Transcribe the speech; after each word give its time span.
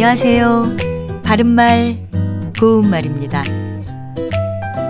안녕하세요. 0.00 0.76
바른말, 1.24 2.08
고운말입니다. 2.60 3.42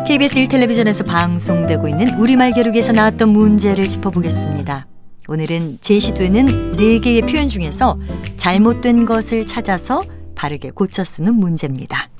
KBS 0.07 0.41
1텔레비전에서 0.41 1.07
방송되고 1.07 1.89
있는 1.89 2.19
우리말 2.19 2.53
겨루기에서 2.53 2.93
나왔던 2.93 3.31
문제를 3.31 3.89
짚어보겠습니다. 3.89 4.87
오늘은 5.29 5.79
제시되는 5.81 6.77
4개의 6.77 7.27
표현 7.27 7.49
중에서 7.49 7.99
잘못된 8.37 9.07
것을 9.07 9.47
찾아서 9.47 10.05
바르게 10.35 10.73
고쳐 10.73 11.05
쓰는 11.05 11.37
문제입니다. 11.37 12.11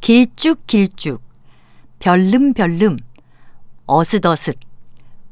길쭉길쭉, 0.00 1.20
별름별름, 1.98 2.98
어슷어슷, 3.86 4.60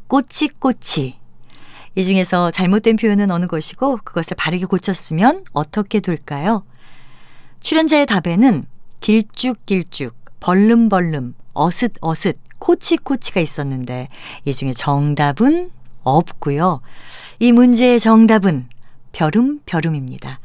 꼬치꼬치. 0.09 1.22
이 1.95 2.05
중에서 2.05 2.51
잘못된 2.51 2.97
표현은 2.97 3.31
어느 3.31 3.47
것이고 3.47 3.99
그것을 4.05 4.37
바르게 4.37 4.67
고쳤으면 4.67 5.45
어떻게 5.53 6.01
될까요? 6.01 6.65
출연자의 7.61 8.07
답에는 8.07 8.67
길쭉길쭉, 9.01 10.15
벌름벌름, 10.41 11.35
어슷어슷, 11.53 12.39
코치코치가 12.59 13.41
있었는데 13.41 14.09
이 14.45 14.55
중에 14.55 14.73
정답은 14.73 15.71
없고요. 16.03 16.81
이 17.39 17.53
문제의 17.53 18.01
정답은 18.01 18.69
벼름벼름입니다. 19.13 20.41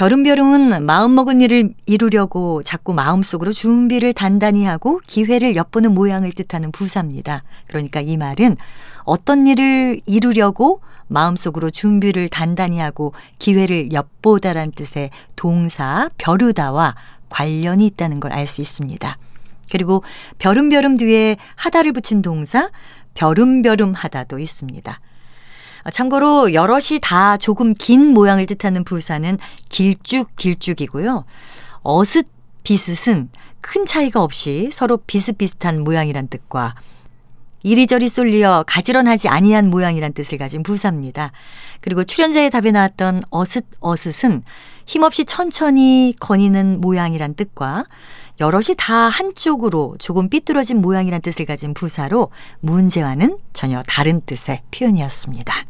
벼름벼름은 0.00 0.86
마음먹은 0.86 1.42
일을 1.42 1.74
이루려고 1.84 2.62
자꾸 2.62 2.94
마음속으로 2.94 3.52
준비를 3.52 4.14
단단히 4.14 4.64
하고 4.64 4.98
기회를 5.06 5.56
엿보는 5.56 5.92
모양을 5.92 6.32
뜻하는 6.32 6.72
부사입니다. 6.72 7.42
그러니까 7.66 8.00
이 8.00 8.16
말은 8.16 8.56
어떤 9.04 9.46
일을 9.46 10.00
이루려고 10.06 10.80
마음속으로 11.08 11.68
준비를 11.68 12.30
단단히 12.30 12.78
하고 12.78 13.12
기회를 13.38 13.92
엿보다란 13.92 14.72
뜻의 14.72 15.10
동사 15.36 16.08
벼르다와 16.16 16.94
관련이 17.28 17.84
있다는 17.84 18.20
걸 18.20 18.32
알 18.32 18.46
수 18.46 18.62
있습니다. 18.62 19.18
그리고 19.70 20.02
벼름벼름 20.38 20.96
뒤에 20.96 21.36
하다를 21.56 21.92
붙인 21.92 22.22
동사 22.22 22.70
벼름벼름 23.12 23.92
하다도 23.92 24.38
있습니다. 24.38 24.98
참고로 25.92 26.52
여럿이 26.52 27.00
다 27.00 27.36
조금 27.36 27.74
긴 27.74 28.12
모양을 28.12 28.46
뜻하는 28.46 28.84
부사는 28.84 29.38
길쭉 29.68 30.36
길쭉이고요. 30.36 31.24
어슷 31.82 32.26
비슷은 32.62 33.30
큰 33.60 33.86
차이가 33.86 34.22
없이 34.22 34.68
서로 34.72 34.98
비슷비슷한 34.98 35.82
모양이란 35.82 36.28
뜻과 36.28 36.74
이리저리 37.62 38.08
쏠려 38.08 38.64
가지런하지 38.66 39.28
아니한 39.28 39.68
모양이란 39.68 40.12
뜻을 40.14 40.38
가진 40.38 40.62
부사입니다. 40.62 41.32
그리고 41.80 42.04
출연자의 42.04 42.50
답에 42.50 42.70
나왔던 42.70 43.22
어슷 43.30 43.66
어슷은 43.80 44.42
힘없이 44.86 45.24
천천히 45.24 46.14
거니는 46.18 46.80
모양이란 46.80 47.34
뜻과 47.34 47.84
여럿이 48.40 48.74
다 48.78 48.94
한쪽으로 48.94 49.96
조금 49.98 50.30
삐뚤어진 50.30 50.80
모양이란 50.80 51.20
뜻을 51.20 51.44
가진 51.44 51.74
부사로 51.74 52.30
문제와는 52.60 53.38
전혀 53.52 53.82
다른 53.86 54.22
뜻의 54.22 54.62
표현이었습니다. 54.70 55.69